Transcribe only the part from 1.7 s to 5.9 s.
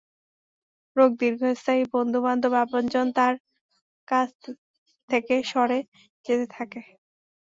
হওয়ায় বন্ধু-বান্ধব, আপনজন তার কাছ থেকে সরে